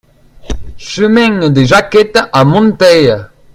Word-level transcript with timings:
Chemin 0.79 1.51
des 1.51 1.67
Jaquettes 1.67 2.17
à 2.33 2.43
Monteils 2.43 3.23